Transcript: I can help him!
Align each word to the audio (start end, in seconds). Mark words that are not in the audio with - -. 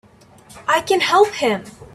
I 0.67 0.81
can 0.81 0.99
help 0.99 1.27
him! 1.27 1.63